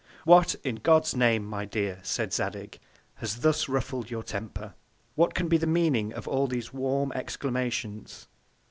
[0.25, 2.79] What, in God's Name, my Dear, said Zadig,
[3.17, 4.73] has thus ruffled your Temper?
[5.13, 8.27] What can be the Meaning of all these warm Exclamations?